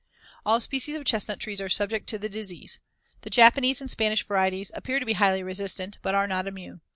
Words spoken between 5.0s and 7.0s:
be highly resistant, but are not immune.